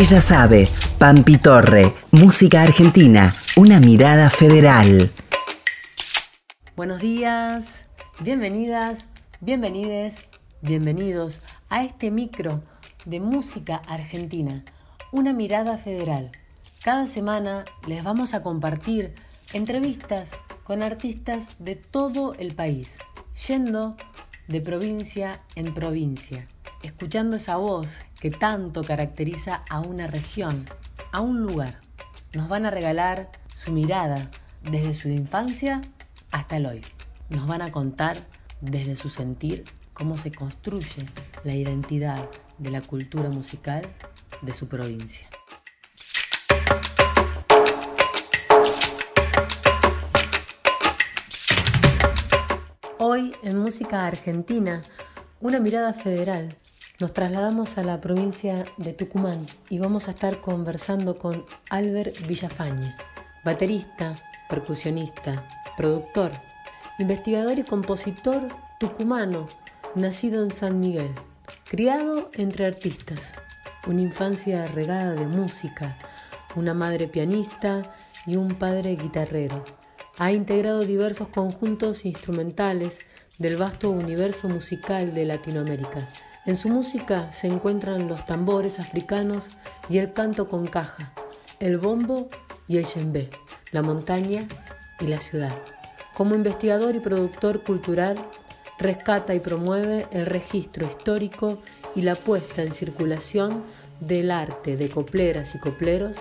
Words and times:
Ella 0.00 0.20
sabe, 0.20 0.68
Pampi 0.96 1.38
Torre, 1.38 1.92
música 2.12 2.62
argentina, 2.62 3.32
una 3.56 3.80
mirada 3.80 4.30
federal. 4.30 5.10
Buenos 6.76 7.00
días, 7.00 7.82
bienvenidas, 8.20 9.06
bienvenides, 9.40 10.14
bienvenidos 10.62 11.42
a 11.68 11.82
este 11.82 12.12
micro 12.12 12.62
de 13.06 13.18
música 13.18 13.82
argentina, 13.88 14.64
una 15.10 15.32
mirada 15.32 15.78
federal. 15.78 16.30
Cada 16.84 17.08
semana 17.08 17.64
les 17.88 18.04
vamos 18.04 18.34
a 18.34 18.42
compartir 18.44 19.16
entrevistas 19.52 20.30
con 20.62 20.84
artistas 20.84 21.48
de 21.58 21.74
todo 21.74 22.34
el 22.34 22.54
país, 22.54 22.98
yendo 23.48 23.96
de 24.46 24.60
provincia 24.60 25.40
en 25.56 25.74
provincia, 25.74 26.46
escuchando 26.84 27.34
esa 27.34 27.56
voz 27.56 27.98
que 28.20 28.30
tanto 28.30 28.82
caracteriza 28.82 29.62
a 29.70 29.80
una 29.80 30.06
región, 30.06 30.66
a 31.12 31.20
un 31.20 31.42
lugar. 31.42 31.80
Nos 32.32 32.48
van 32.48 32.66
a 32.66 32.70
regalar 32.70 33.30
su 33.54 33.72
mirada 33.72 34.30
desde 34.62 34.94
su 34.94 35.08
infancia 35.08 35.80
hasta 36.30 36.56
el 36.56 36.66
hoy. 36.66 36.82
Nos 37.30 37.46
van 37.46 37.62
a 37.62 37.70
contar 37.70 38.16
desde 38.60 38.96
su 38.96 39.08
sentir 39.08 39.64
cómo 39.92 40.16
se 40.16 40.32
construye 40.32 41.06
la 41.44 41.54
identidad 41.54 42.28
de 42.58 42.70
la 42.70 42.80
cultura 42.80 43.30
musical 43.30 43.82
de 44.42 44.52
su 44.52 44.68
provincia. 44.68 45.28
Hoy 52.98 53.32
en 53.44 53.58
Música 53.58 54.06
Argentina, 54.06 54.82
una 55.40 55.60
mirada 55.60 55.92
federal 55.92 56.56
nos 56.98 57.12
trasladamos 57.12 57.78
a 57.78 57.84
la 57.84 58.00
provincia 58.00 58.64
de 58.76 58.92
Tucumán 58.92 59.46
y 59.70 59.78
vamos 59.78 60.08
a 60.08 60.10
estar 60.10 60.40
conversando 60.40 61.16
con 61.16 61.44
Albert 61.70 62.26
Villafañe, 62.26 62.96
baterista, 63.44 64.16
percusionista, 64.48 65.48
productor, 65.76 66.32
investigador 66.98 67.56
y 67.56 67.62
compositor 67.62 68.48
tucumano, 68.80 69.46
nacido 69.94 70.42
en 70.42 70.50
San 70.50 70.80
Miguel, 70.80 71.14
criado 71.70 72.30
entre 72.34 72.66
artistas, 72.66 73.32
una 73.86 74.00
infancia 74.00 74.66
regada 74.66 75.12
de 75.12 75.26
música, 75.26 75.96
una 76.56 76.74
madre 76.74 77.06
pianista 77.06 77.94
y 78.26 78.34
un 78.34 78.56
padre 78.56 78.96
guitarrero. 78.96 79.64
Ha 80.18 80.32
integrado 80.32 80.80
diversos 80.80 81.28
conjuntos 81.28 82.04
instrumentales 82.04 82.98
del 83.38 83.56
vasto 83.56 83.88
universo 83.88 84.48
musical 84.48 85.14
de 85.14 85.26
Latinoamérica 85.26 86.08
en 86.46 86.56
su 86.56 86.68
música 86.68 87.30
se 87.32 87.46
encuentran 87.46 88.08
los 88.08 88.24
tambores 88.24 88.78
africanos 88.78 89.50
y 89.88 89.98
el 89.98 90.12
canto 90.12 90.48
con 90.48 90.66
caja, 90.66 91.12
el 91.60 91.78
bombo 91.78 92.28
y 92.66 92.78
el 92.78 92.84
djembe, 92.84 93.30
la 93.72 93.82
montaña 93.82 94.46
y 95.00 95.06
la 95.06 95.20
ciudad. 95.20 95.52
Como 96.14 96.34
investigador 96.34 96.96
y 96.96 97.00
productor 97.00 97.62
cultural, 97.62 98.16
rescata 98.78 99.34
y 99.34 99.40
promueve 99.40 100.06
el 100.10 100.26
registro 100.26 100.86
histórico 100.86 101.58
y 101.94 102.02
la 102.02 102.14
puesta 102.14 102.62
en 102.62 102.72
circulación 102.72 103.64
del 104.00 104.30
arte 104.30 104.76
de 104.76 104.88
copleras 104.88 105.54
y 105.54 105.58
copleros 105.58 106.18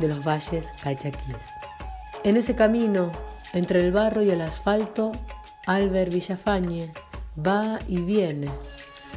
de 0.00 0.08
los 0.08 0.24
valles 0.24 0.66
calchaquíes. 0.82 1.46
En 2.24 2.36
ese 2.36 2.54
camino, 2.56 3.12
entre 3.52 3.80
el 3.80 3.92
barro 3.92 4.22
y 4.22 4.30
el 4.30 4.40
asfalto, 4.40 5.12
Albert 5.66 6.12
Villafañe 6.12 6.92
va 7.46 7.78
y 7.86 7.98
viene 8.00 8.48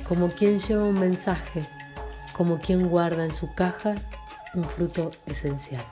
como 0.08 0.30
quien 0.30 0.60
lleva 0.60 0.84
un 0.84 1.00
mensaje, 1.00 1.68
como 2.34 2.60
quien 2.60 2.88
guarda 2.88 3.24
en 3.24 3.34
su 3.34 3.54
caja 3.54 3.96
un 4.54 4.64
fruto 4.64 5.12
esencial. 5.26 5.84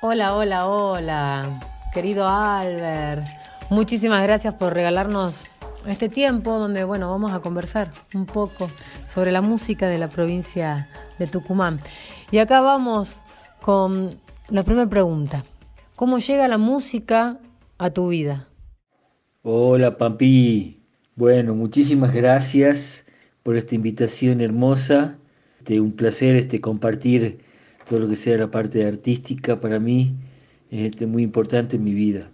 Hola, 0.00 0.34
hola, 0.34 0.66
hola, 0.66 1.60
querido 1.92 2.28
Albert. 2.28 3.26
Muchísimas 3.70 4.22
gracias 4.22 4.54
por 4.54 4.72
regalarnos 4.72 5.46
este 5.86 6.08
tiempo 6.08 6.58
donde, 6.58 6.84
bueno, 6.84 7.10
vamos 7.10 7.32
a 7.32 7.40
conversar 7.40 7.90
un 8.14 8.26
poco 8.26 8.70
sobre 9.12 9.32
la 9.32 9.40
música 9.40 9.88
de 9.88 9.98
la 9.98 10.08
provincia 10.08 10.88
de 11.18 11.26
Tucumán. 11.26 11.80
Y 12.30 12.38
acá 12.38 12.60
vamos 12.60 13.18
con 13.60 14.20
la 14.48 14.62
primera 14.62 14.88
pregunta. 14.88 15.44
¿Cómo 15.96 16.18
llega 16.18 16.46
la 16.46 16.58
música 16.58 17.38
a 17.78 17.90
tu 17.90 18.08
vida. 18.08 18.48
Hola 19.42 19.96
Pampi, 19.96 20.80
bueno, 21.14 21.54
muchísimas 21.54 22.12
gracias 22.14 23.04
por 23.42 23.56
esta 23.56 23.74
invitación 23.74 24.40
hermosa. 24.40 25.18
Este, 25.58 25.80
un 25.80 25.92
placer 25.92 26.36
este, 26.36 26.60
compartir 26.60 27.38
todo 27.88 28.00
lo 28.00 28.08
que 28.08 28.16
sea 28.16 28.38
la 28.38 28.50
parte 28.50 28.84
artística 28.84 29.60
para 29.60 29.78
mí, 29.78 30.14
es 30.70 30.92
este, 30.92 31.06
muy 31.06 31.22
importante 31.22 31.76
en 31.76 31.84
mi 31.84 31.92
vida. 31.92 32.30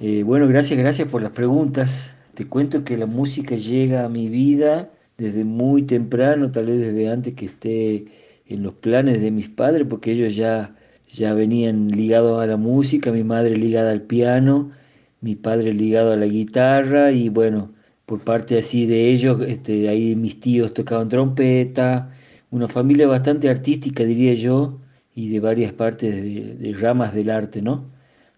Eh, 0.00 0.22
bueno, 0.24 0.46
gracias, 0.46 0.78
gracias 0.78 1.08
por 1.08 1.22
las 1.22 1.32
preguntas. 1.32 2.14
Te 2.34 2.46
cuento 2.46 2.84
que 2.84 2.96
la 2.98 3.06
música 3.06 3.56
llega 3.56 4.04
a 4.04 4.08
mi 4.08 4.28
vida 4.28 4.90
desde 5.16 5.44
muy 5.44 5.82
temprano, 5.82 6.50
tal 6.50 6.66
vez 6.66 6.80
desde 6.80 7.08
antes 7.08 7.34
que 7.34 7.46
esté 7.46 8.06
en 8.46 8.62
los 8.62 8.74
planes 8.74 9.20
de 9.20 9.30
mis 9.30 9.48
padres, 9.48 9.86
porque 9.88 10.12
ellos 10.12 10.36
ya 10.36 10.75
ya 11.08 11.34
venían 11.34 11.88
ligados 11.88 12.42
a 12.42 12.46
la 12.46 12.56
música, 12.56 13.12
mi 13.12 13.24
madre 13.24 13.56
ligada 13.56 13.90
al 13.92 14.02
piano, 14.02 14.72
mi 15.20 15.34
padre 15.34 15.72
ligado 15.72 16.12
a 16.12 16.16
la 16.16 16.26
guitarra 16.26 17.12
y 17.12 17.28
bueno, 17.28 17.72
por 18.06 18.20
parte 18.20 18.58
así 18.58 18.86
de 18.86 19.10
ellos, 19.10 19.40
este, 19.46 19.88
ahí 19.88 20.14
mis 20.14 20.40
tíos 20.40 20.74
tocaban 20.74 21.08
trompeta, 21.08 22.10
una 22.50 22.68
familia 22.68 23.06
bastante 23.08 23.48
artística 23.48 24.04
diría 24.04 24.34
yo 24.34 24.78
y 25.14 25.28
de 25.30 25.40
varias 25.40 25.72
partes 25.72 26.14
de, 26.14 26.74
ramas 26.78 27.14
del 27.14 27.30
arte, 27.30 27.62
¿no? 27.62 27.84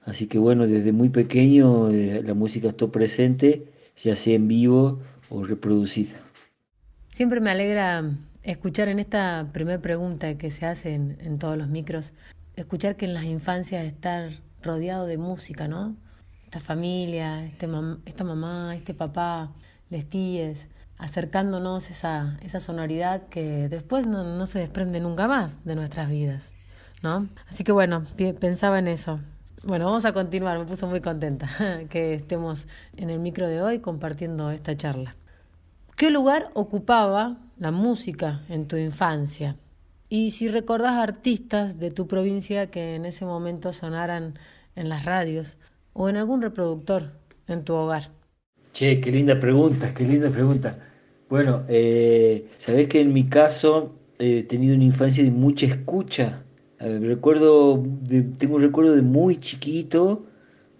Así 0.04 0.26
que 0.26 0.38
bueno, 0.38 0.66
desde 0.66 0.92
muy 0.92 1.10
pequeño 1.10 1.90
eh, 1.90 2.22
la 2.24 2.34
música 2.34 2.68
está 2.68 2.86
presente, 2.86 3.66
ya 4.02 4.16
sea 4.16 4.36
en 4.36 4.48
vivo 4.48 5.00
o 5.28 5.44
reproducida. 5.44 6.16
Siempre 7.10 7.40
me 7.40 7.50
alegra 7.50 8.04
escuchar 8.42 8.88
en 8.88 9.00
esta 9.00 9.50
primera 9.52 9.82
pregunta 9.82 10.38
que 10.38 10.50
se 10.50 10.64
hace 10.64 10.94
en 10.94 11.38
todos 11.38 11.58
los 11.58 11.68
micros 11.68 12.14
escuchar 12.60 12.96
que 12.96 13.04
en 13.04 13.14
las 13.14 13.24
infancias 13.24 13.84
estar 13.84 14.30
rodeado 14.62 15.06
de 15.06 15.19
música, 15.19 15.69
¿no? 15.69 15.96
Esta 16.44 16.60
familia, 16.60 17.44
este 17.44 17.69
esta 18.06 18.24
mamá, 18.24 18.74
este 18.74 18.94
papá, 18.94 19.52
les 19.91 20.08
tíes, 20.08 20.68
acercándonos 20.98 21.91
esa, 21.91 22.38
esa 22.42 22.60
sonoridad 22.60 23.28
que 23.28 23.68
después 23.68 24.06
no, 24.06 24.24
no, 24.24 24.47
se 24.47 24.58
desprende 24.58 25.00
nunca 25.00 25.28
más 25.28 25.64
de 25.64 25.76
nuestras 25.76 26.08
vidas, 26.08 26.50
¿no? 27.02 27.28
Así 27.48 27.64
que 27.64 27.72
bueno, 27.72 28.04
pensaba 28.41 28.78
en 28.78 28.88
eso. 28.88 29.20
Bueno, 29.64 29.86
vamos 29.86 30.04
a 30.04 30.12
continuar, 30.12 30.58
me 30.58 30.64
puso 30.64 30.86
muy 30.86 31.00
contenta 31.00 31.48
que 31.91 32.14
estemos 32.14 32.68
en 32.97 33.10
el 33.10 33.18
micro 33.18 33.47
de 33.48 33.62
hoy 33.62 33.80
compartiendo 33.80 34.50
esta 34.50 34.76
charla. 34.76 35.16
¿Qué 35.97 36.10
lugar 36.10 36.50
ocupaba 36.54 37.38
la 37.58 37.72
música 37.72 38.42
en 38.48 38.68
tu 38.68 38.76
infancia? 38.76 39.56
Y 40.08 40.30
si 40.30 40.48
recordás 40.48 41.02
artistas 41.02 41.78
de 41.78 41.91
tu 41.91 42.06
provincia 42.06 42.70
que 42.70 42.94
en 42.94 43.04
ese 43.04 43.26
momento 43.26 43.72
sonaran 43.72 44.38
en 44.74 44.88
las 44.88 45.04
radios 45.04 45.58
o 45.92 46.08
en 46.08 46.16
algún 46.16 46.41
reproductor 46.41 47.12
en 47.46 47.64
tu 47.64 47.74
hogar. 47.74 48.10
Che, 48.72 49.00
qué 49.00 49.10
linda 49.10 49.38
pregunta, 49.38 49.92
qué 49.92 50.04
linda 50.04 50.30
pregunta. 50.30 50.78
Bueno, 51.28 51.65
eh, 51.68 52.47
sabés 52.56 52.88
que 52.88 53.00
en 53.00 53.12
mi 53.12 53.28
caso 53.28 53.94
he 54.18 54.44
tenido 54.44 54.74
una 54.74 54.84
infancia 54.84 55.22
de 55.22 55.30
mucha 55.30 55.66
escucha. 55.66 56.42
recuerdo, 56.78 57.83
tengo 58.38 58.56
un 58.56 58.62
recuerdo 58.62 58.94
de 58.94 59.03
muy 59.03 59.38
chiquito, 59.41 60.24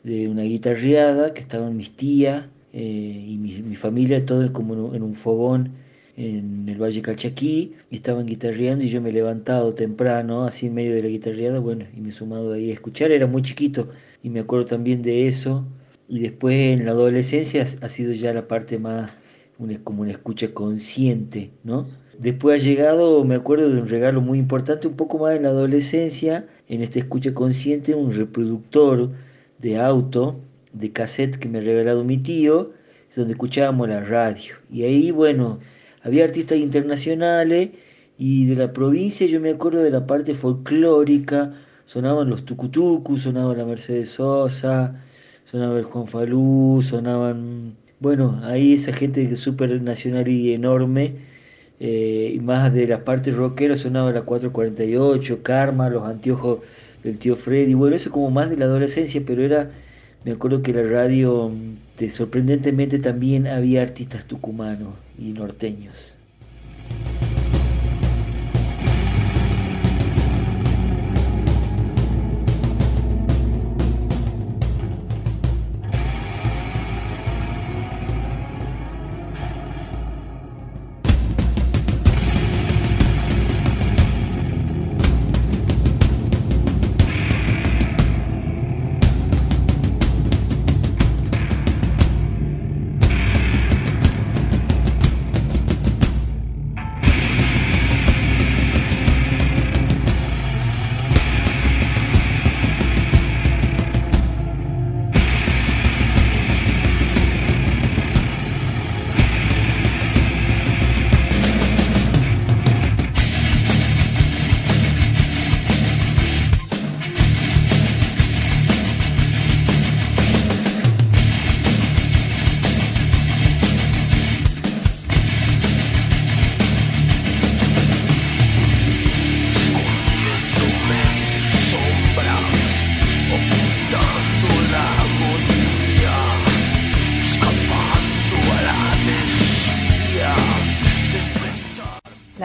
de 0.05 0.29
una 0.29 0.43
guitarreada 0.43 1.35
que 1.35 1.41
estaban 1.41 1.76
mis 1.76 1.94
tías 1.97 2.47
eh, 2.73 3.26
y 3.29 3.37
mi, 3.38 3.76
familia, 3.76 4.25
todo 4.25 4.50
como 4.53 4.94
en 4.94 5.03
un 5.03 5.14
fogón 5.14 5.73
en 6.19 6.69
el 6.69 6.82
Valle 6.82 7.00
Calchaquí 7.00 7.75
y 7.91 7.97
estaban 7.97 8.26
guitarreando 8.26 8.85
y 8.85 8.88
yo 8.88 9.00
me 9.00 9.11
he 9.11 9.12
levantado 9.12 9.73
temprano, 9.75 10.44
así 10.44 10.67
en 10.67 10.75
medio 10.75 10.93
de 10.93 11.03
la 11.03 11.09
guitarreada, 11.09 11.61
bueno, 11.61 11.85
y 11.97 12.00
me 12.00 12.09
he 12.09 12.12
sumado 12.12 12.53
ahí 12.53 12.70
a 12.70 12.75
escuchar, 12.75 13.12
era 13.12 13.29
muy 13.29 13.43
chiquito 13.43 13.88
y 14.23 14.29
me 14.29 14.41
acuerdo 14.41 14.67
también 14.67 15.00
de 15.00 15.29
eso. 15.29 15.65
Y 16.09 16.19
después 16.20 16.56
en 16.56 16.87
la 16.87 16.91
adolescencia 16.91 17.65
ha 17.81 17.88
sido 17.88 18.12
ya 18.12 18.32
la 18.32 18.49
parte 18.49 18.79
más, 18.79 19.12
una, 19.59 19.79
como 19.85 20.03
una 20.03 20.11
escucha 20.11 20.53
consciente, 20.53 21.50
¿no? 21.62 21.87
Después 22.19 22.61
ha 22.61 22.65
llegado, 22.65 23.23
me 23.25 23.37
acuerdo 23.37 23.70
de 23.70 23.81
un 23.81 23.88
regalo 23.88 24.20
muy 24.20 24.41
importante, 24.41 24.88
un 24.88 24.97
poco 24.97 25.19
más 25.19 25.37
en 25.37 25.44
la 25.44 25.50
adolescencia, 25.50 26.49
en 26.69 26.82
esta 26.82 26.99
escucha 26.99 27.32
consciente, 27.32 27.94
un 27.94 28.12
reproductor 28.12 29.11
de 29.61 29.79
auto, 29.79 30.41
de 30.73 30.91
cassette 30.91 31.37
que 31.37 31.49
me 31.49 31.59
ha 31.59 31.61
regalado 31.61 32.03
mi 32.03 32.19
tío, 32.19 32.73
donde 33.15 33.35
escuchábamos 33.35 33.88
la 33.88 34.00
radio. 34.00 34.55
Y 34.70 34.82
ahí, 34.82 35.11
bueno, 35.11 35.61
había 36.03 36.25
artistas 36.25 36.59
internacionales 36.59 37.71
y 38.19 38.47
de 38.47 38.56
la 38.56 38.73
provincia 38.73 39.27
yo 39.27 39.41
me 39.41 39.50
acuerdo 39.50 39.83
de 39.83 39.91
la 39.91 40.06
parte 40.06 40.35
folclórica, 40.35 41.55
sonaban 41.87 42.29
los 42.29 42.45
tucutucus, 42.45 43.23
sonaba 43.23 43.55
la 43.55 43.65
Mercedes 43.65 44.11
Sosa, 44.11 45.00
sonaba 45.50 45.79
el 45.79 45.85
Juan 45.85 46.06
Falú, 46.09 46.83
sonaban 46.83 47.77
Bueno, 48.00 48.41
ahí 48.45 48.75
esa 48.75 48.93
gente 48.93 49.35
súper 49.37 49.81
nacional 49.83 50.29
y 50.29 50.53
enorme, 50.53 51.15
eh, 51.81 52.33
y 52.35 52.41
más 52.41 52.73
de 52.75 52.87
la 52.87 53.05
parte 53.05 53.31
rockera 53.31 53.77
sonaba 53.77 54.12
la 54.12 54.23
448, 54.23 55.43
Karma, 55.43 55.89
los 55.91 56.03
anteojos 56.05 56.61
del 57.03 57.19
tío 57.19 57.37
Freddy, 57.37 57.75
bueno, 57.75 57.97
eso 57.97 58.11
como 58.11 58.31
más 58.31 58.51
de 58.51 58.56
la 58.56 58.67
adolescencia, 58.67 59.23
pero 59.27 59.43
era, 59.43 59.71
me 60.25 60.32
acuerdo 60.32 60.62
que 60.62 60.73
la 60.73 60.82
radio, 60.82 61.49
mm, 61.50 62.09
sorprendentemente 62.11 62.99
también 62.99 63.47
había 63.47 63.82
artistas 63.82 64.26
tucumanos 64.26 64.94
y 65.17 65.32
norteños. 65.32 66.18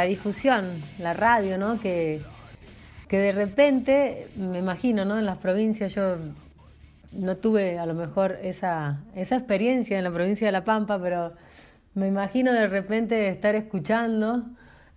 Difusión, 0.04 0.72
la 1.00 1.14
radio, 1.14 1.58
¿no? 1.58 1.80
Que, 1.80 2.22
que 3.08 3.18
de 3.18 3.32
repente, 3.32 4.28
me 4.36 4.60
imagino, 4.60 5.06
¿no? 5.06 5.20
En 5.20 5.26
las 5.26 5.38
provincias 5.38 5.94
yo 5.94 6.18
no 7.12 7.38
tuve 7.38 7.78
a 7.78 7.86
lo 7.86 7.94
mejor 7.94 8.40
esa, 8.42 9.02
esa 9.16 9.36
experiencia 9.36 9.98
en 9.98 10.04
la 10.04 10.12
provincia 10.12 10.48
de 10.48 10.52
La 10.52 10.64
Pampa, 10.64 11.00
pero 11.00 11.34
me 11.94 12.08
imagino 12.08 12.52
de 12.52 12.68
repente 12.68 13.28
estar 13.28 13.56
escuchando 13.56 14.46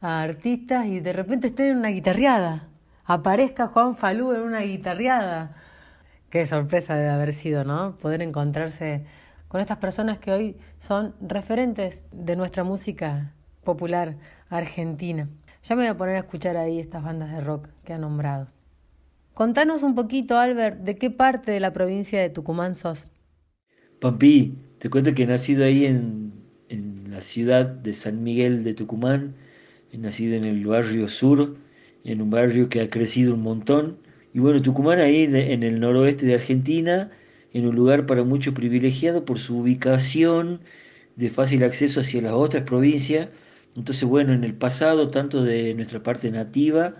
a 0.00 0.23
artistas 0.23 0.87
y 0.87 1.00
de 1.00 1.12
repente 1.12 1.49
estar 1.49 1.67
en 1.67 1.76
una 1.76 1.88
guitarreada. 1.88 2.69
Aparezca 3.05 3.69
Juan 3.69 3.97
Falú 3.97 4.32
en 4.32 4.41
una 4.41 4.61
guitarreada. 4.61 5.55
Qué 6.31 6.47
sorpresa 6.47 6.97
debe 6.97 7.11
haber 7.11 7.35
sido, 7.35 7.64
¿no? 7.64 7.97
Poder 7.99 8.23
encontrarse 8.23 9.05
con 9.49 9.61
estas 9.61 9.79
personas 9.79 10.19
que 10.19 10.32
hoy 10.32 10.56
son 10.79 11.14
referentes 11.20 12.02
de 12.12 12.35
nuestra 12.35 12.64
música 12.64 13.32
popular 13.66 14.16
argentina. 14.48 15.28
Ya 15.62 15.76
me 15.76 15.82
voy 15.82 15.90
a 15.90 15.96
poner 15.98 16.16
a 16.16 16.20
escuchar 16.20 16.56
ahí 16.56 16.78
estas 16.80 17.04
bandas 17.04 17.30
de 17.30 17.42
rock 17.42 17.68
que 17.84 17.92
ha 17.92 17.98
nombrado. 17.98 18.48
Contanos 19.34 19.82
un 19.82 19.94
poquito, 19.94 20.38
Albert, 20.38 20.78
de 20.78 20.96
qué 20.96 21.10
parte 21.10 21.52
de 21.52 21.60
la 21.60 21.74
provincia 21.74 22.18
de 22.18 22.30
Tucumán 22.30 22.74
sos. 22.74 23.10
Pampi, 24.00 24.54
te 24.78 24.88
cuento 24.88 25.14
que 25.14 25.24
he 25.24 25.26
nacido 25.26 25.64
ahí 25.64 25.84
en, 25.84 26.32
la 27.10 27.20
ciudad 27.20 27.64
de 27.64 27.92
San 27.92 28.22
Miguel 28.22 28.62
de 28.62 28.74
Tucumán, 28.74 29.34
he 29.90 29.96
nacido 29.96 30.36
en 30.36 30.44
el 30.44 30.66
barrio 30.66 31.08
sur, 31.08 31.56
en 32.04 32.20
un 32.20 32.28
barrio 32.28 32.68
que 32.68 32.82
ha 32.82 32.90
crecido 32.90 33.32
un 33.34 33.42
montón. 33.42 33.98
Y 34.34 34.38
bueno, 34.38 34.60
Tucumán 34.60 35.00
ahí 35.00 35.24
en 35.24 35.62
el 35.62 35.80
noroeste 35.80 36.26
de 36.26 36.34
Argentina, 36.34 37.10
en 37.54 37.66
un 37.66 37.74
lugar 37.74 38.04
para 38.04 38.22
mucho 38.22 38.52
privilegiado 38.52 39.24
por 39.24 39.38
su 39.38 39.56
ubicación 39.58 40.60
de 41.16 41.30
fácil 41.30 41.64
acceso 41.64 42.00
hacia 42.00 42.20
las 42.20 42.34
otras 42.34 42.64
provincias, 42.64 43.28
entonces, 43.76 44.05
bueno, 44.05 44.32
en 44.32 44.44
el 44.44 44.55
pasado, 44.55 45.11
tanto 45.11 45.43
de 45.44 45.75
nuestra 45.75 46.02
parte 46.02 46.31
nativa 46.31 46.94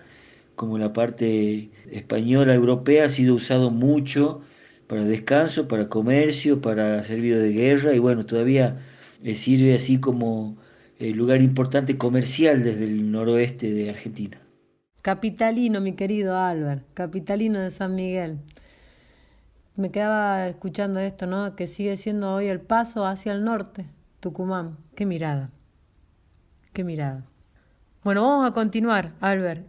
como 0.55 0.77
la 0.77 0.93
parte 0.93 1.69
española, 1.91 2.53
europea, 2.53 3.05
ha 3.05 3.09
sido 3.09 3.35
usado 3.35 3.69
mucho 3.69 4.41
para 4.87 5.03
descanso, 5.03 5.67
para 5.67 5.89
comercio, 5.89 6.61
para 6.61 7.03
servicio 7.03 7.39
de 7.39 7.51
guerra 7.51 7.93
y 7.93 7.99
bueno, 7.99 8.25
todavía 8.25 8.79
eh, 9.23 9.35
sirve 9.35 9.75
así 9.75 9.99
como 9.99 10.57
eh, 10.99 11.11
lugar 11.11 11.41
importante 11.41 11.97
comercial 11.97 12.63
desde 12.63 12.85
el 12.85 13.11
noroeste 13.11 13.71
de 13.71 13.89
Argentina. 13.89 14.39
Capitalino, 15.01 15.79
mi 15.79 15.93
querido 15.93 16.37
Albert, 16.37 16.83
capitalino 16.93 17.59
de 17.59 17.71
San 17.71 17.95
Miguel. 17.95 18.39
Me 19.75 19.91
quedaba 19.91 20.47
escuchando 20.47 20.99
esto, 20.99 21.27
¿no? 21.27 21.55
Que 21.55 21.67
sigue 21.67 21.97
siendo 21.97 22.33
hoy 22.33 22.47
el 22.47 22.59
paso 22.59 23.05
hacia 23.05 23.31
el 23.31 23.43
norte, 23.45 23.85
Tucumán. 24.19 24.77
Qué 24.95 25.05
mirada. 25.05 25.51
Qué 26.73 26.83
mirada. 26.83 27.25
Bueno, 28.03 28.21
vamos 28.21 28.49
a 28.49 28.53
continuar, 28.53 29.13
Albert. 29.19 29.65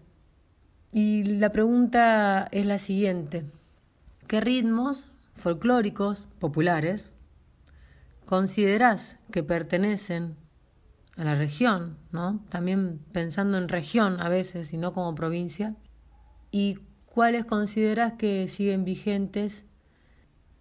Y 0.93 1.25
la 1.25 1.51
pregunta 1.51 2.49
es 2.51 2.67
la 2.67 2.79
siguiente. 2.79 3.45
¿Qué 4.27 4.41
ritmos 4.41 5.09
folclóricos 5.35 6.29
populares 6.39 7.13
considerás 8.27 9.17
que 9.33 9.43
pertenecen 9.43 10.37
a 11.17 11.25
la 11.25 11.35
región, 11.35 11.97
¿no? 12.13 12.45
También 12.49 13.01
pensando 13.13 13.59
en 13.59 13.69
región 13.69 14.21
a 14.21 14.29
veces 14.29 14.73
y 14.73 14.77
no 14.77 14.93
como 14.93 15.15
provincia. 15.15 15.75
¿Y 16.51 16.79
cuáles 17.07 17.45
consideras 17.45 18.13
que 18.15 18.47
siguen 18.49 18.85
vigentes 18.85 19.65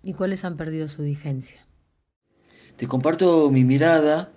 y 0.01 0.13
cuáles 0.13 0.45
han 0.45 0.57
perdido 0.57 0.87
su 0.87 1.03
vigencia? 1.03 1.65
Te 2.75 2.87
comparto 2.87 3.49
mi 3.51 3.63
mirada 3.63 4.31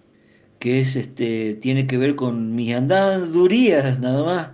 que 0.60 0.78
es 0.80 0.94
este, 0.94 1.54
tiene 1.54 1.86
que 1.88 1.98
ver 1.98 2.14
con 2.16 2.54
mis 2.54 2.74
andadurías 2.74 3.98
nada 3.98 4.24
más. 4.24 4.48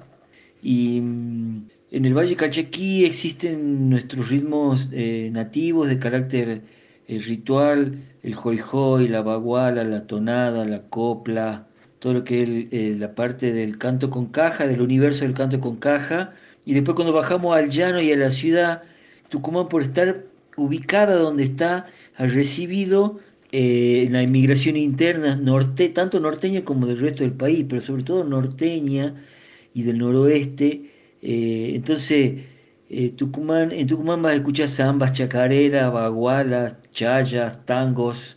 Y 0.63 1.01
mm, 1.01 1.67
en 1.91 2.05
el 2.07 2.15
Valle 2.15 2.37
Calchaquí 2.37 3.05
existen 3.05 3.91
nuestros 3.91 4.31
ritmos 4.31 4.89
eh, 4.93 5.31
nativos 5.33 5.89
de 5.89 5.99
carácter 5.99 6.63
eh, 7.09 7.19
ritual, 7.19 7.99
el 8.23 8.35
joy 8.35 9.09
la 9.09 9.23
baguala, 9.23 9.85
la 9.85 10.07
tonada, 10.07 10.65
la 10.65 10.83
copla, 10.89 11.67
todo 11.99 12.15
lo 12.15 12.25
que 12.25 12.43
es 12.43 12.49
eh, 12.73 12.97
la 12.99 13.15
parte 13.15 13.53
del 13.53 13.79
canto 13.79 14.09
con 14.11 14.27
caja, 14.27 14.67
del 14.67 14.81
universo 14.83 15.25
del 15.25 15.35
canto 15.35 15.61
con 15.61 15.77
caja. 15.77 16.35
Y 16.65 16.75
después 16.75 16.95
cuando 16.95 17.13
bajamos 17.13 17.57
al 17.57 17.71
llano 17.71 18.01
y 18.01 18.13
a 18.13 18.17
la 18.17 18.31
ciudad, 18.31 18.83
Tucumán 19.29 19.69
por 19.69 19.83
estar 19.83 20.25
ubicada 20.57 21.17
donde 21.17 21.45
está, 21.45 21.87
ha 22.17 22.27
recibido 22.27 23.21
eh, 23.59 24.07
la 24.11 24.23
inmigración 24.23 24.77
interna, 24.77 25.35
norte, 25.35 25.89
tanto 25.89 26.21
norteña 26.21 26.63
como 26.63 26.87
del 26.87 26.99
resto 26.99 27.25
del 27.25 27.33
país, 27.33 27.65
pero 27.67 27.81
sobre 27.81 28.03
todo 28.03 28.23
norteña 28.23 29.15
y 29.73 29.83
del 29.83 29.97
noroeste. 29.97 30.91
Eh, 31.23 31.73
entonces, 31.75 32.43
eh, 32.91 33.11
Tucumán, 33.17 33.73
en 33.73 33.87
Tucumán 33.87 34.21
vas 34.21 34.35
a 34.35 34.37
escuchar 34.37 34.69
zambas, 34.69 35.15
chacareras, 35.15 35.91
bagualas, 35.91 36.77
chayas, 36.93 37.65
tangos, 37.65 38.37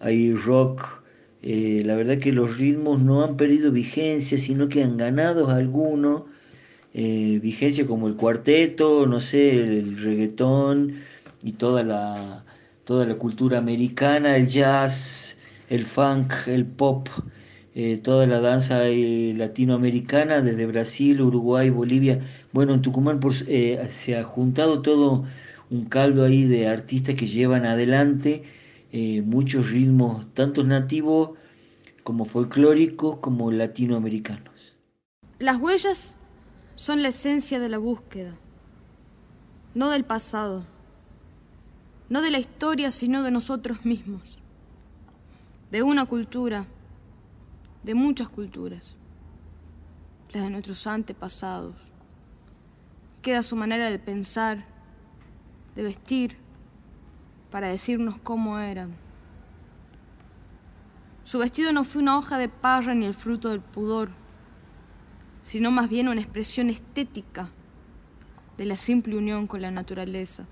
hay 0.00 0.34
rock. 0.34 1.02
la 1.42 1.94
verdad 1.94 2.18
que 2.18 2.32
los 2.32 2.58
ritmos 2.58 3.00
no 3.00 3.22
han 3.22 3.36
perdido 3.36 3.70
vigencia, 3.70 4.36
sino 4.36 4.68
que 4.68 4.82
han 4.82 4.96
ganado 4.96 5.48
algunos. 5.48 6.24
vigencia 6.92 7.86
como 7.86 8.08
el 8.08 8.16
cuarteto, 8.16 9.06
no 9.06 9.20
sé, 9.20 9.50
el 9.78 9.98
reggaetón 9.98 10.94
y 11.44 11.52
toda 11.52 11.82
la, 11.84 12.44
toda 12.86 13.04
la 13.04 13.16
cultura 13.16 13.58
americana, 13.58 14.36
el 14.36 14.46
jazz, 14.46 15.36
el 15.68 15.84
funk, 15.84 16.32
el 16.46 16.64
pop, 16.64 17.08
eh, 17.74 17.98
toda 17.98 18.28
la 18.28 18.40
danza 18.40 18.86
eh, 18.86 19.34
latinoamericana, 19.36 20.40
desde 20.40 20.66
Brasil, 20.66 21.20
Uruguay, 21.20 21.68
Bolivia. 21.68 22.20
Bueno, 22.52 22.74
en 22.74 22.82
Tucumán 22.82 23.18
eh, 23.48 23.88
se 23.90 24.16
ha 24.16 24.22
juntado 24.22 24.82
todo 24.82 25.24
un 25.68 25.86
caldo 25.86 26.24
ahí 26.24 26.44
de 26.44 26.68
artistas 26.68 27.16
que 27.16 27.26
llevan 27.26 27.66
adelante 27.66 28.44
muchos 29.24 29.72
ritmos, 29.72 30.24
tanto 30.32 30.64
nativos 30.64 31.32
como 32.02 32.24
folclóricos, 32.24 33.18
como 33.18 33.50
latinoamericanos. 33.50 34.54
Las 35.38 35.58
huellas 35.60 36.16
son 36.76 37.02
la 37.02 37.08
esencia 37.08 37.60
de 37.60 37.68
la 37.68 37.76
búsqueda, 37.76 38.34
no 39.74 39.90
del 39.90 40.04
pasado 40.04 40.64
no 42.08 42.22
de 42.22 42.30
la 42.30 42.38
historia, 42.38 42.90
sino 42.90 43.22
de 43.22 43.30
nosotros 43.30 43.84
mismos. 43.84 44.38
de 45.70 45.82
una 45.82 46.06
cultura, 46.06 46.64
de 47.82 47.94
muchas 47.94 48.28
culturas, 48.28 48.94
las 50.32 50.44
de 50.44 50.50
nuestros 50.50 50.86
antepasados. 50.86 51.74
Queda 53.20 53.42
su 53.42 53.56
manera 53.56 53.90
de 53.90 53.98
pensar, 53.98 54.64
de 55.74 55.82
vestir, 55.82 56.36
para 57.50 57.68
decirnos 57.68 58.20
cómo 58.20 58.58
eran. 58.58 58.94
Su 61.24 61.38
vestido 61.38 61.72
no 61.72 61.82
fue 61.84 62.02
una 62.02 62.16
hoja 62.16 62.38
de 62.38 62.48
parra 62.48 62.94
ni 62.94 63.06
el 63.06 63.14
fruto 63.14 63.50
del 63.50 63.60
pudor, 63.60 64.10
sino 65.42 65.70
más 65.70 65.88
bien 65.88 66.08
una 66.08 66.20
expresión 66.20 66.70
estética 66.70 67.48
de 68.56 68.66
la 68.66 68.76
simple 68.76 69.16
unión 69.16 69.46
con 69.46 69.62
la 69.62 69.70
naturaleza. 69.70 70.46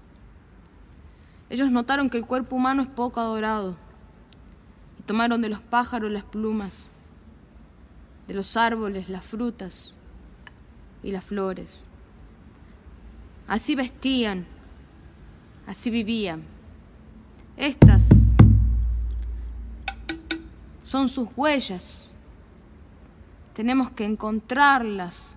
Ellos 1.50 1.70
notaron 1.70 2.08
que 2.08 2.16
el 2.16 2.26
cuerpo 2.26 2.56
humano 2.56 2.82
es 2.82 2.88
poco 2.88 3.20
adorado 3.20 3.76
y 4.98 5.02
tomaron 5.02 5.42
de 5.42 5.48
los 5.48 5.60
pájaros 5.60 6.10
las 6.10 6.24
plumas, 6.24 6.84
de 8.26 8.34
los 8.34 8.56
árboles 8.56 9.08
las 9.08 9.24
frutas 9.24 9.94
y 11.02 11.12
las 11.12 11.24
flores. 11.24 11.84
Así 13.46 13.74
vestían, 13.74 14.46
así 15.66 15.90
vivían. 15.90 16.42
Estas 17.56 18.08
son 20.82 21.08
sus 21.08 21.28
huellas. 21.36 22.08
Tenemos 23.52 23.90
que 23.90 24.04
encontrarlas 24.04 25.28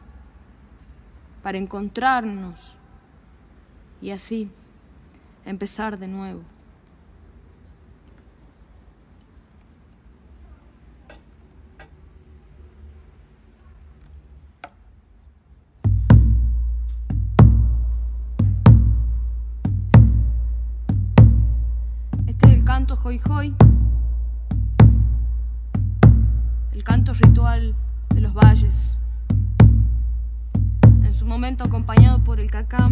para 1.44 1.58
encontrarnos 1.58 2.74
y 4.02 4.12
así 4.12 4.50
empezar 5.48 5.98
de 5.98 6.08
nuevo. 6.08 6.42
Este 22.28 22.48
es 22.48 22.54
el 22.54 22.64
canto 22.66 23.00
Hoy 23.04 23.22
Hoy, 23.30 23.56
el 26.74 26.84
canto 26.84 27.14
ritual 27.14 27.74
de 28.14 28.22
los 28.22 28.34
valles 28.34 28.98
su 31.18 31.26
momento 31.26 31.64
acompañado 31.64 32.20
por 32.20 32.40
el 32.40 32.52
cacam, 32.52 32.87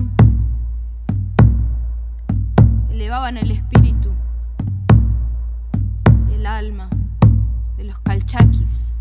los 8.36 8.44
calchaquis, 8.44 8.94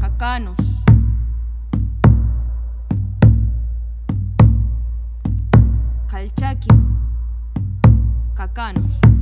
cacanos. 0.00 0.58
Calchaqui, 6.10 6.68
cacanos. 8.34 9.17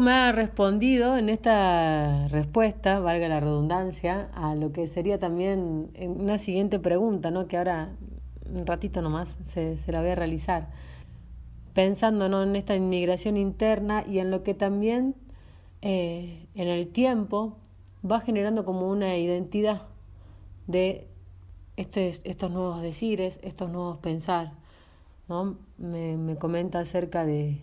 Me 0.00 0.12
ha 0.12 0.32
respondido 0.32 1.16
en 1.16 1.28
esta 1.28 2.28
respuesta, 2.28 3.00
valga 3.00 3.28
la 3.28 3.40
redundancia, 3.40 4.28
a 4.34 4.54
lo 4.54 4.72
que 4.72 4.86
sería 4.86 5.18
también 5.18 5.90
una 5.98 6.38
siguiente 6.38 6.78
pregunta, 6.78 7.30
¿no? 7.30 7.46
que 7.46 7.56
ahora 7.56 7.90
un 8.52 8.66
ratito 8.66 9.02
nomás 9.02 9.38
se, 9.46 9.78
se 9.78 9.92
la 9.92 10.00
voy 10.00 10.10
a 10.10 10.14
realizar, 10.14 10.70
pensando 11.72 12.28
¿no? 12.28 12.42
en 12.42 12.56
esta 12.56 12.74
inmigración 12.74 13.36
interna 13.36 14.04
y 14.06 14.18
en 14.18 14.30
lo 14.30 14.42
que 14.42 14.54
también 14.54 15.14
eh, 15.82 16.46
en 16.54 16.68
el 16.68 16.88
tiempo 16.88 17.56
va 18.08 18.20
generando 18.20 18.64
como 18.64 18.88
una 18.88 19.16
identidad 19.16 19.82
de 20.66 21.08
este, 21.76 22.08
estos 22.24 22.50
nuevos 22.50 22.80
decires, 22.80 23.38
estos 23.42 23.70
nuevos 23.70 23.98
pensar. 23.98 24.52
¿no? 25.28 25.56
Me, 25.78 26.16
me 26.16 26.36
comenta 26.36 26.80
acerca 26.80 27.24
de, 27.24 27.60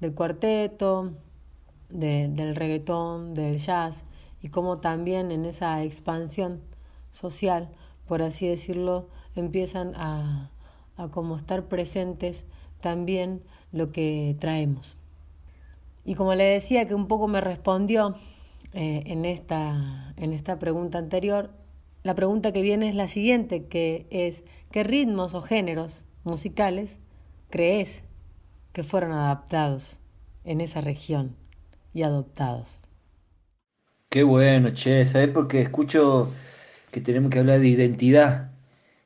del 0.00 0.14
cuarteto, 0.14 1.12
del 1.90 2.56
reggaetón, 2.56 3.34
del 3.34 3.58
jazz, 3.58 4.04
y 4.42 4.48
cómo 4.48 4.78
también 4.78 5.30
en 5.30 5.44
esa 5.44 5.82
expansión 5.82 6.60
social, 7.10 7.68
por 8.06 8.22
así 8.22 8.46
decirlo, 8.46 9.08
empiezan 9.34 9.94
a, 9.96 10.50
como 11.10 11.36
estar 11.36 11.68
presentes 11.68 12.44
también 12.80 13.42
lo 13.72 13.92
que 13.92 14.36
traemos. 14.38 14.96
Y 16.04 16.14
como 16.14 16.34
le 16.34 16.44
decía 16.44 16.88
que 16.88 16.94
un 16.94 17.06
poco 17.06 17.28
me 17.28 17.40
respondió 17.40 18.16
eh, 18.72 19.02
en, 19.06 19.24
esta, 19.24 20.14
en 20.16 20.32
esta 20.32 20.58
pregunta 20.58 20.98
anterior, 20.98 21.50
la 22.02 22.14
pregunta 22.14 22.52
que 22.52 22.62
viene 22.62 22.88
es 22.88 22.94
la 22.94 23.08
siguiente, 23.08 23.66
que 23.66 24.06
es, 24.10 24.42
¿qué 24.70 24.84
ritmos 24.84 25.34
o 25.34 25.42
géneros 25.42 26.04
musicales 26.24 26.98
crees 27.50 28.02
que 28.72 28.82
fueron 28.82 29.12
adaptados 29.12 29.98
en 30.44 30.60
esa 30.62 30.80
región 30.80 31.36
y 31.92 32.02
adoptados? 32.02 32.80
Qué 34.08 34.22
bueno, 34.24 34.70
che, 34.74 35.04
¿sabes? 35.06 35.28
Porque 35.28 35.60
escucho 35.62 36.32
que 36.90 37.00
tenemos 37.00 37.30
que 37.30 37.38
hablar 37.38 37.60
de 37.60 37.68
identidad. 37.68 38.52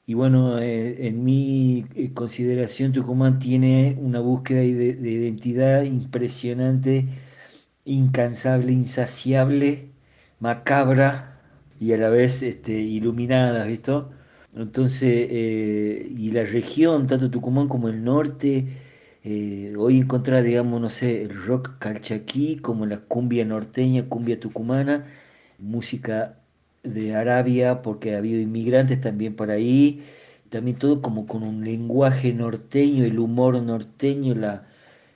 Y 0.06 0.14
bueno, 0.14 0.58
eh, 0.60 1.08
en 1.08 1.24
mi 1.24 1.86
eh, 1.94 2.12
consideración, 2.14 2.92
Tucumán 2.92 3.38
tiene 3.38 3.96
una 4.00 4.20
búsqueda 4.20 4.60
de, 4.60 4.94
de 4.94 5.10
identidad 5.10 5.82
impresionante, 5.84 7.06
incansable, 7.84 8.72
insaciable, 8.72 9.90
macabra 10.40 11.40
y 11.80 11.92
a 11.92 11.98
la 11.98 12.08
vez 12.10 12.42
este, 12.42 12.72
iluminada, 12.74 13.64
¿visto? 13.66 14.12
Entonces, 14.54 15.28
eh, 15.30 16.12
y 16.16 16.30
la 16.32 16.44
región, 16.44 17.06
tanto 17.06 17.30
Tucumán 17.30 17.68
como 17.68 17.88
el 17.88 18.04
norte, 18.04 18.66
eh, 19.24 19.74
hoy 19.78 19.98
encontrar, 19.98 20.42
digamos, 20.42 20.80
no 20.80 20.90
sé, 20.90 21.22
el 21.22 21.34
rock 21.46 21.78
calchaquí, 21.78 22.56
como 22.58 22.86
la 22.86 23.00
cumbia 23.00 23.44
norteña, 23.44 24.08
cumbia 24.08 24.38
tucumana, 24.40 25.06
música 25.58 26.38
de 26.82 27.14
Arabia, 27.16 27.82
porque 27.82 28.14
ha 28.14 28.18
habido 28.18 28.40
inmigrantes 28.40 29.00
también 29.00 29.34
por 29.36 29.50
ahí, 29.50 30.04
también 30.50 30.78
todo 30.78 31.02
como 31.02 31.26
con 31.26 31.42
un 31.42 31.64
lenguaje 31.64 32.32
norteño, 32.32 33.04
el 33.04 33.18
humor 33.18 33.60
norteño, 33.62 34.34
la, 34.34 34.66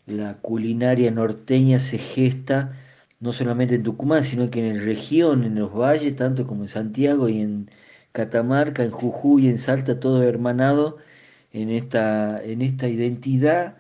la 0.07 0.35
culinaria 0.41 1.11
norteña 1.11 1.79
se 1.79 1.99
gesta 1.99 2.73
no 3.21 3.33
solamente 3.33 3.75
en 3.77 3.83
Tucumán, 3.83 4.25
sino 4.25 4.51
que 4.51 4.67
en 4.69 4.79
la 4.79 4.85
región, 4.85 5.45
en 5.45 5.57
los 5.57 5.75
valles, 5.75 6.17
tanto 6.17 6.47
como 6.47 6.63
en 6.63 6.69
Santiago 6.69 7.29
y 7.29 7.41
en 7.41 7.71
Catamarca, 8.13 8.85
en 8.85 8.91
Jujuy, 8.91 9.49
en 9.49 9.59
Salta, 9.59 10.01
todo 10.01 10.23
hermanado 10.23 10.99
en 11.53 11.71
esta, 11.71 12.43
en 12.45 12.63
esta 12.63 12.89
identidad 12.89 13.77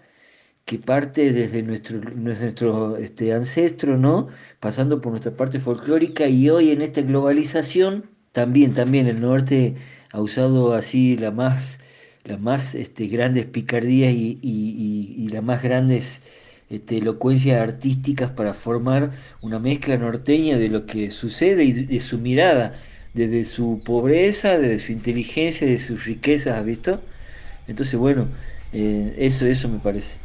que 0.68 0.78
parte 0.78 1.32
desde 1.32 1.62
nuestro, 1.62 1.98
nuestro 2.00 2.96
este, 2.98 3.32
ancestro, 3.32 3.96
¿no? 3.98 4.28
Pasando 4.60 5.00
por 5.00 5.12
nuestra 5.12 5.36
parte 5.36 5.58
folclórica 5.60 6.28
y 6.28 6.50
hoy 6.50 6.70
en 6.72 6.82
esta 6.82 7.00
globalización, 7.02 8.10
también, 8.32 8.72
también 8.74 9.06
el 9.06 9.20
norte 9.20 9.76
ha 10.12 10.20
usado 10.20 10.74
así 10.74 11.16
la 11.16 11.30
más, 11.30 11.80
las 12.24 12.38
más 12.40 12.74
este, 12.74 13.06
grandes 13.08 13.46
picardías 13.46 14.12
y, 14.14 14.38
y, 14.42 15.14
y 15.24 15.28
las 15.28 15.42
más 15.42 15.62
grandes 15.62 16.20
este, 16.68 16.98
elocuencias 16.98 17.60
artísticas 17.60 18.30
para 18.30 18.52
formar 18.54 19.12
una 19.40 19.58
mezcla 19.58 19.96
norteña 19.96 20.58
de 20.58 20.68
lo 20.68 20.84
que 20.86 21.10
sucede 21.10 21.64
y 21.64 21.72
de 21.72 22.00
su 22.00 22.18
mirada, 22.18 22.78
desde 23.14 23.44
su 23.46 23.82
pobreza, 23.84 24.58
desde 24.58 24.78
su 24.80 24.92
inteligencia, 24.92 25.66
de 25.66 25.78
sus 25.78 26.04
riquezas, 26.04 26.58
¿has 26.58 26.64
visto? 26.66 27.06
Entonces, 27.66 27.96
bueno, 28.00 28.32
eh, 28.72 29.14
eso, 29.18 29.46
eso 29.46 29.68
me 29.68 29.80
parece. 29.80 30.20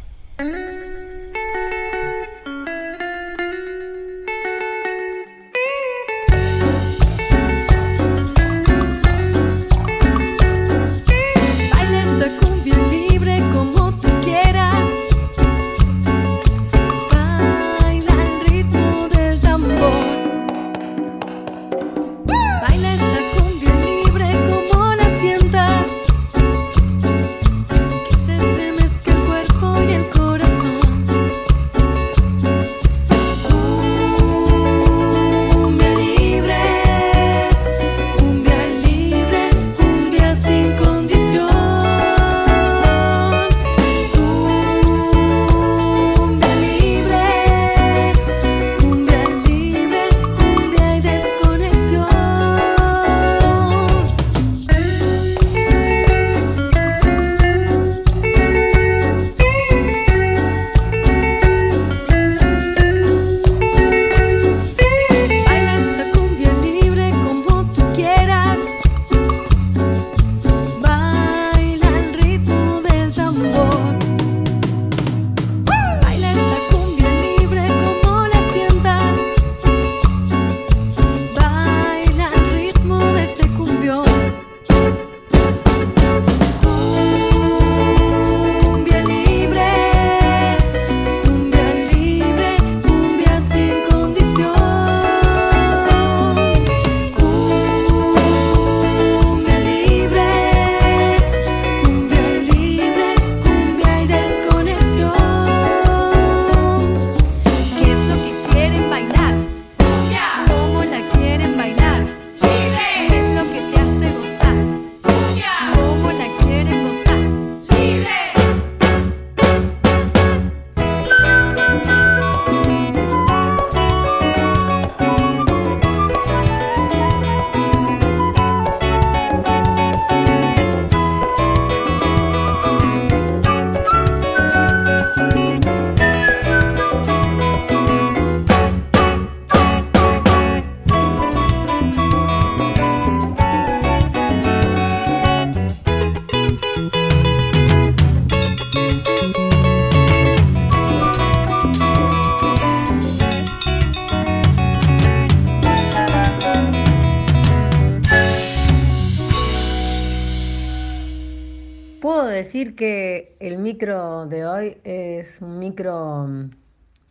Que 162.76 163.38
el 163.40 163.60
micro 163.60 164.26
de 164.26 164.46
hoy 164.46 164.78
es 164.84 165.40
un 165.40 165.58
micro, 165.58 166.28
mm, 166.28 166.50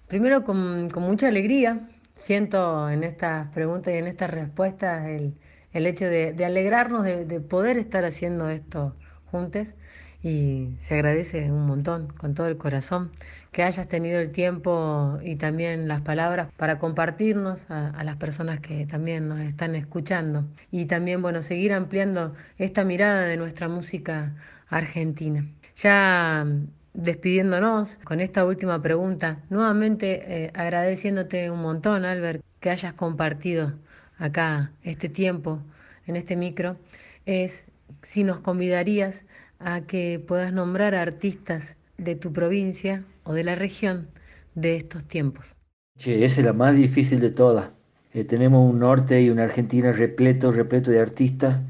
primero 0.07 0.45
con, 0.45 0.89
mucha 0.89 1.29
alegría, 1.29 1.89
siento 2.15 2.91
en 2.91 3.03
estas 3.03 3.49
preguntas 3.55 3.95
y 3.95 3.97
en 3.97 4.07
estas 4.07 4.29
respuestas 4.29 5.09
el, 5.09 5.35
hecho 5.73 6.05
de, 6.05 6.37
alegrarnos 6.45 7.05
de, 7.05 7.41
poder 7.41 7.79
estar 7.79 8.05
haciendo 8.05 8.51
esto 8.51 8.95
juntos 9.31 9.69
y 10.23 10.77
se 10.81 10.95
agradece 10.95 11.51
un 11.51 11.67
montón, 11.67 12.09
con 12.09 12.35
todo 12.35 12.49
el 12.49 12.59
corazón, 12.59 13.13
que 13.51 13.63
hayas 13.63 13.89
tenido 13.89 14.21
el 14.21 14.31
tiempo 14.31 15.19
y 15.25 15.37
también 15.37 15.89
las 15.89 16.03
palabras 16.03 16.49
para 16.59 16.79
compartirnos 16.79 17.65
a, 17.71 17.89
a, 17.89 18.05
las 18.05 18.17
personas 18.17 18.61
que 18.61 18.85
también 18.85 19.27
nos 19.27 19.41
están 19.41 19.75
escuchando. 19.75 20.45
Y 20.71 20.85
también, 20.85 21.23
bueno, 21.23 21.41
seguir 21.43 21.73
ampliando 21.73 22.35
esta 22.59 22.85
mirada 22.85 23.23
de 23.23 23.39
nuestra 23.39 23.69
música 23.69 24.35
argentina. 24.73 25.47
Ya 25.77 26.47
despidiéndonos 26.95 27.97
con 28.05 28.21
esta 28.21 28.45
última 28.45 28.83
pregunta, 28.83 29.39
nuevamente 29.51 30.25
eh, 30.27 30.51
agradeciéndote 30.55 31.51
un 31.51 31.63
montón, 31.63 32.05
Albert, 32.05 32.43
que 32.61 32.71
hayas 32.71 32.95
compartido 32.95 33.73
acá 34.19 34.73
este 34.83 35.09
tiempo 35.09 35.61
en 36.07 36.17
este 36.17 36.37
micro, 36.37 36.77
es 37.27 37.65
si 38.03 38.25
nos 38.25 38.41
convidarías 38.41 39.23
a 39.59 39.83
que 39.83 40.23
puedas 40.27 40.53
nombrar 40.53 40.95
a 40.95 41.03
artistas 41.03 41.77
de 41.99 42.17
tu 42.17 42.33
provincia 42.33 43.05
o 43.25 43.33
de 43.35 43.45
la 43.45 43.55
región 43.55 44.09
de 44.55 44.77
estos 44.77 45.05
tiempos. 45.05 45.55
Che, 45.97 46.25
es 46.25 46.39
la 46.39 46.53
más 46.53 46.75
difícil 46.75 47.21
de 47.21 47.31
todas. 47.31 47.71
Eh, 48.13 48.25
tenemos 48.25 48.69
un 48.69 48.81
norte 48.81 49.23
y 49.23 49.31
una 49.31 49.45
Argentina 49.45 49.93
repleto, 49.93 50.51
repleto 50.51 50.91
de 50.91 51.01
artistas. 51.01 51.61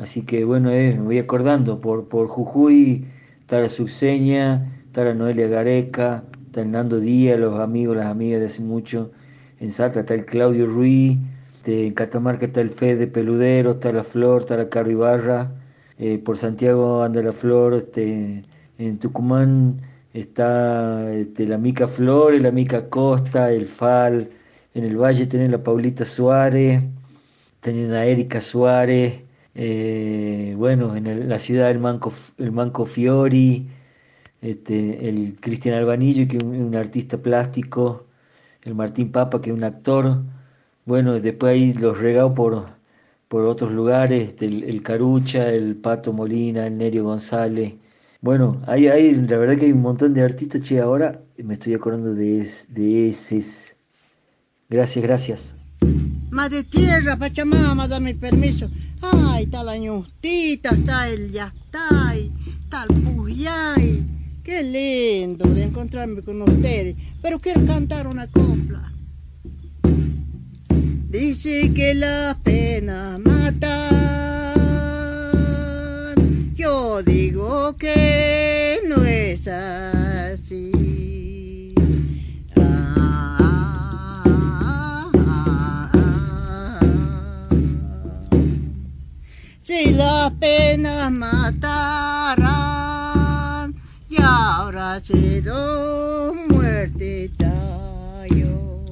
Así 0.00 0.22
que 0.22 0.46
bueno, 0.46 0.70
eh, 0.70 0.94
me 0.96 1.04
voy 1.04 1.18
acordando, 1.18 1.78
por, 1.78 2.08
por 2.08 2.26
Jujuy 2.26 3.04
la 3.50 3.68
Suceña, 3.68 4.82
la 4.94 5.12
Noelia 5.12 5.46
Gareca, 5.46 6.24
está 6.46 6.62
el 6.62 6.70
Nando 6.70 7.00
Díaz, 7.00 7.38
los 7.38 7.60
amigos, 7.60 7.96
las 7.98 8.06
amigas 8.06 8.40
de 8.40 8.46
hace 8.46 8.62
mucho. 8.62 9.10
En 9.58 9.72
Salta 9.72 10.00
está 10.00 10.14
el 10.14 10.24
Claudio 10.24 10.66
Ruiz, 10.66 11.18
este, 11.56 11.86
en 11.86 11.92
Catamarca 11.92 12.46
está 12.46 12.62
el 12.62 12.70
Fede 12.70 13.08
Peludero, 13.08 13.72
está 13.72 13.92
la 13.92 14.02
Flor, 14.02 14.40
está 14.40 14.56
la 14.56 14.70
Caro 14.70 14.90
Ibarra. 14.90 15.52
Eh, 15.98 16.16
por 16.18 16.38
Santiago 16.38 17.02
anda 17.02 17.22
la 17.22 17.32
Flor, 17.32 17.74
este, 17.74 18.42
en 18.78 18.98
Tucumán 18.98 19.82
está 20.14 21.12
este, 21.12 21.44
la 21.46 21.58
Mica 21.58 21.86
Flores, 21.86 22.40
la 22.40 22.52
Mica 22.52 22.88
Costa, 22.88 23.52
el 23.52 23.66
Fal, 23.66 24.30
en 24.72 24.84
el 24.84 24.96
Valle 24.96 25.26
tienen 25.26 25.50
la 25.50 25.62
Paulita 25.62 26.06
Suárez, 26.06 26.82
tienen 27.60 27.92
a 27.92 28.06
Erika 28.06 28.40
Suárez, 28.40 29.24
eh, 29.54 30.54
bueno, 30.56 30.96
en 30.96 31.28
la 31.28 31.38
ciudad 31.38 31.70
el 31.70 31.78
Manco, 31.78 32.12
el 32.38 32.52
Manco 32.52 32.86
Fiori, 32.86 33.68
este, 34.40 35.08
el 35.08 35.36
Cristian 35.40 35.74
Albanillo, 35.76 36.28
que 36.28 36.36
es 36.38 36.42
un, 36.44 36.74
artista 36.76 37.18
plástico, 37.18 38.06
el 38.62 38.74
Martín 38.74 39.12
Papa, 39.12 39.40
que 39.40 39.50
es 39.50 39.56
un 39.56 39.64
actor, 39.64 40.22
bueno, 40.84 41.20
después 41.20 41.52
ahí 41.52 41.72
los 41.74 41.98
regados 41.98 42.32
por, 42.34 42.66
por 43.28 43.44
otros 43.44 43.72
lugares, 43.72 44.28
este, 44.28 44.46
el, 44.46 44.82
Carucha, 44.82 45.50
el 45.50 45.76
Pato 45.76 46.12
Molina, 46.12 46.66
el 46.66 46.78
Nerio 46.78 47.04
González, 47.04 47.74
bueno, 48.22 48.62
ahí, 48.66 48.86
ahí, 48.88 49.12
la 49.12 49.38
verdad 49.38 49.56
que 49.58 49.66
hay 49.66 49.72
un 49.72 49.82
montón 49.82 50.12
de 50.14 50.22
artistas, 50.22 50.62
che, 50.62 50.78
ahora 50.80 51.22
me 51.38 51.54
estoy 51.54 51.74
acordando 51.74 52.14
de, 52.14 52.46
de 52.68 53.08
ese. 53.08 53.40
Gracias, 54.68 55.02
gracias. 55.04 55.59
Madre 56.30 56.64
tierra, 56.64 57.16
Pachamama, 57.16 57.88
dame 57.88 58.14
permiso. 58.14 58.70
Ay, 59.02 59.44
está 59.44 59.62
la 59.62 59.76
ñustita, 59.76 60.70
está 60.70 61.08
el 61.08 61.32
Yastay, 61.32 62.30
el 62.88 63.02
Puyay. 63.02 64.04
Qué 64.44 64.62
lindo 64.62 65.48
de 65.48 65.64
encontrarme 65.64 66.22
con 66.22 66.42
ustedes. 66.42 66.96
Pero 67.20 67.38
quiero 67.38 67.64
cantar 67.66 68.06
una 68.06 68.26
copla. 68.26 68.92
Dice 71.10 71.72
que 71.74 71.94
la 71.94 72.38
pena 72.42 73.18
mata 73.18 74.10
yo 76.60 77.02
digo 77.02 77.74
que 77.78 78.80
no 78.86 79.02
es 79.04 79.48
así. 79.48 80.89
Si 89.82 89.92
las 89.92 90.30
penas 90.32 91.10
mataran 91.10 92.44
y 94.10 94.20
ahora 94.20 95.00
sido 95.00 96.34
muertita 96.50 97.50
yo. 98.28 98.84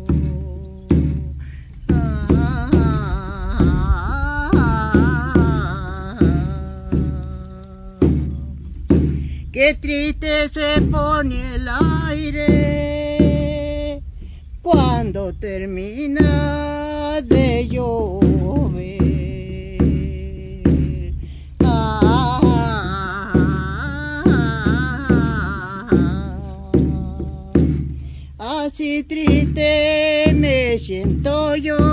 Qué 9.52 9.74
triste 9.74 10.48
se 10.48 10.80
pone 10.90 11.56
el 11.56 11.68
aire 12.08 13.22
cuando 14.62 15.32
termina 15.34 17.20
de 17.22 17.66
llover. 17.68 18.97
Así 28.78 29.02
triste 29.02 30.32
me 30.36 30.78
siento 30.78 31.56
yo 31.56 31.87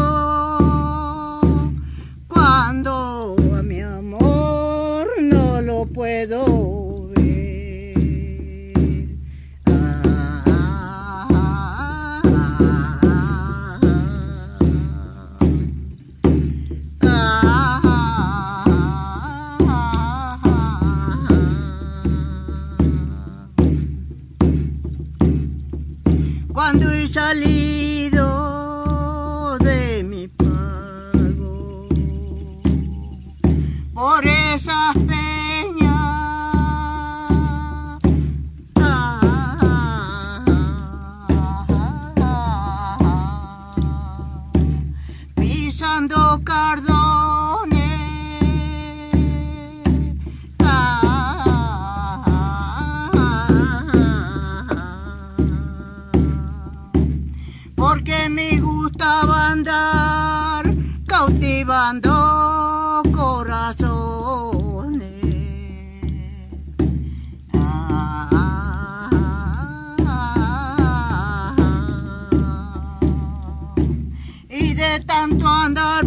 por 34.66 35.05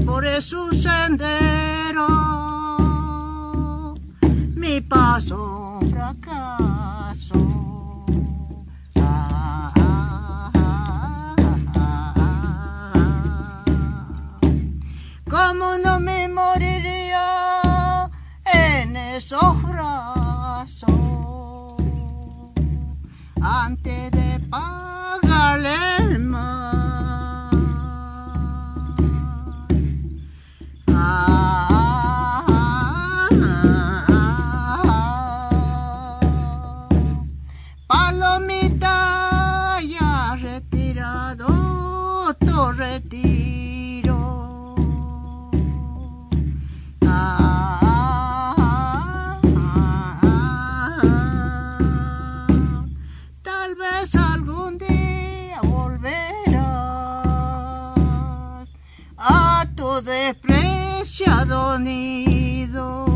por 0.06 0.24
esos 0.24 0.82
senderos, 0.82 2.08
mi 4.54 4.80
paso 4.80 5.57
tu 60.48 60.54
despreciado 60.54 61.78
nido. 61.78 63.06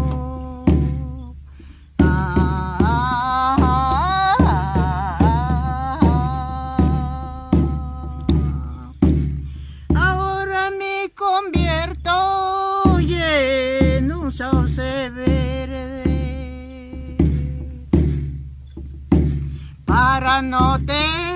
Convierto 11.14 12.98
en 12.98 14.12
un 14.12 14.32
sauce 14.32 15.10
verde 15.10 16.04
para 19.84 20.42
no 20.42 20.78
tener 20.84 21.31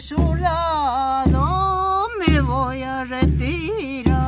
su 0.00 0.34
lado, 0.36 2.06
me 2.20 2.40
voy 2.40 2.82
a 2.82 3.04
retirar. 3.04 4.18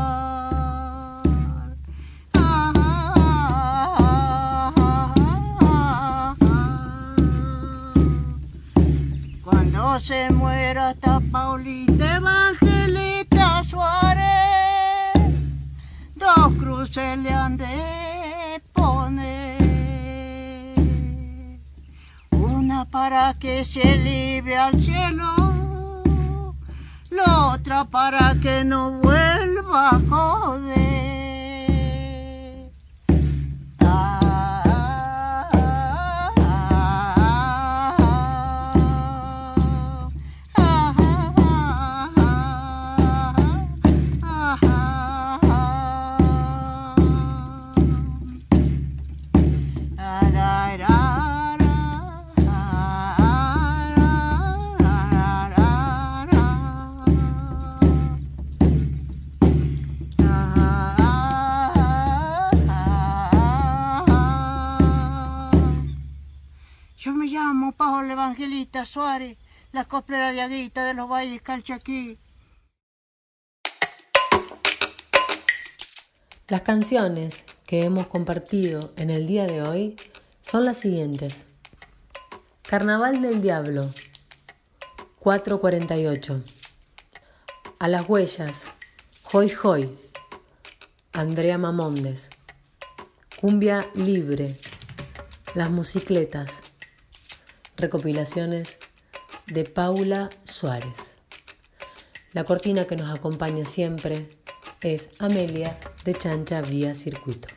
Cuando 9.45 9.99
se 10.01 10.31
muera 10.31 10.91
esta 10.91 11.21
Paulita 11.31 12.17
Evangelita 12.17 13.63
Suárez, 13.63 14.27
dos 16.17 16.55
cruces 16.59 17.19
le 17.19 17.33
han 17.33 17.57
de 17.57 18.63
poner. 18.73 19.61
Para 22.91 23.35
que 23.35 23.65
se 23.65 23.83
eleve 23.83 24.57
al 24.57 24.81
cielo, 24.81 25.40
la 27.11 27.55
otra 27.55 27.85
para 27.85 28.35
que 28.43 28.65
no 28.65 28.93
vuelva 29.01 29.91
a 29.91 30.01
joder. 30.09 31.10
Evangelista 67.99 68.85
Suárez, 68.85 69.37
la 69.73 69.85
coplera 69.85 70.33
de 70.33 70.41
de 70.85 70.95
los 70.95 71.09
Valles 71.09 71.43
Calchaquí. 71.43 72.17
Las 76.47 76.63
canciones 76.63 77.45
que 77.67 77.85
hemos 77.85 78.07
compartido 78.07 78.93
en 78.97 79.11
el 79.11 79.27
día 79.27 79.47
de 79.47 79.63
hoy 79.63 79.97
son 80.41 80.65
las 80.65 80.79
siguientes. 80.79 81.47
Carnaval 82.63 83.23
del 83.23 83.43
Diablo, 83.43 83.91
448. 85.19 86.43
A 87.81 87.89
las 87.89 88.09
huellas, 88.09 88.67
Hoy 89.33 89.53
Hoy, 89.63 89.99
Andrea 91.13 91.59
Mamondes. 91.59 92.31
Cumbia 93.41 93.89
Libre, 93.95 94.57
Las 95.55 95.71
Musicletas. 95.71 96.70
Recopilaciones 97.81 98.79
de 99.47 99.65
Paula 99.65 100.29
Suárez. 100.45 101.15
La 102.33 102.45
cortina 102.45 102.85
que 102.87 102.95
nos 102.95 103.09
acompaña 103.09 103.65
siempre 103.65 104.29
es 104.83 105.09
Amelia 105.19 105.79
de 106.05 106.13
Chancha 106.13 106.61
Vía 106.61 106.95
Circuito. 106.95 107.49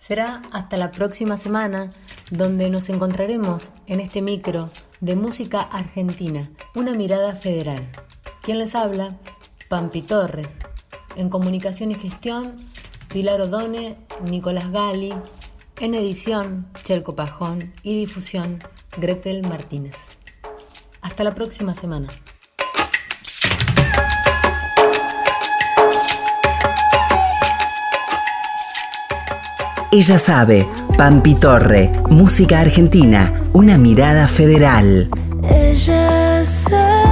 Será 0.00 0.40
hasta 0.52 0.78
la 0.78 0.90
próxima 0.90 1.36
semana 1.36 1.90
donde 2.30 2.70
nos 2.70 2.88
encontraremos 2.88 3.72
en 3.86 4.00
este 4.00 4.22
micro 4.22 4.70
de 5.00 5.16
música 5.16 5.60
argentina, 5.60 6.50
una 6.74 6.94
mirada 6.94 7.36
federal. 7.36 7.86
¿Quién 8.40 8.58
les 8.58 8.74
habla? 8.74 9.18
Pampi 9.68 10.00
Torre. 10.00 10.48
En 11.14 11.28
comunicación 11.28 11.90
y 11.90 11.94
gestión, 11.94 12.56
Pilar 13.12 13.42
Odone, 13.42 13.98
Nicolás 14.24 14.70
Gali. 14.72 15.12
En 15.80 15.94
edición, 15.94 16.68
Chelco 16.82 17.14
Pajón. 17.14 17.72
Y 17.82 17.98
difusión, 17.98 18.64
Gretel 18.96 19.42
Martínez. 19.42 19.96
Hasta 21.02 21.22
la 21.22 21.34
próxima 21.34 21.74
semana. 21.74 22.08
Ella 29.90 30.18
sabe, 30.18 30.66
Pampi 30.96 31.34
Torre, 31.34 31.90
música 32.08 32.60
argentina, 32.60 33.42
una 33.52 33.76
mirada 33.76 34.26
federal. 34.26 35.10
Ella 35.42 36.42
sabe. 36.46 37.11